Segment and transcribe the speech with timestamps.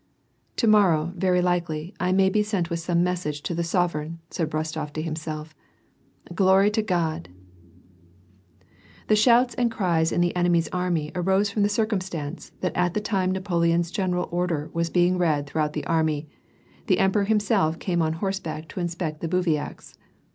[0.55, 4.49] "To morrow, very likely, I may be sent with some message to the sovereign," said
[4.49, 5.53] Rostof to himself."
[6.33, 7.29] Glory to God!"
[9.09, 12.99] The shouts and cries in the enemy's army arose from the circamstance that at the
[12.99, 16.27] time Napoleon's general order was being read throughout the army,
[16.87, 19.99] the emperor himself came on horseback to inspect the bivouacs.